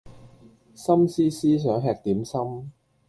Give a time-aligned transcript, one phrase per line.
[0.73, 2.71] 心思思想吃點心